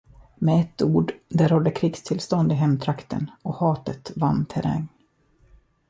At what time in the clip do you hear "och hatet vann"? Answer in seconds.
3.41-4.45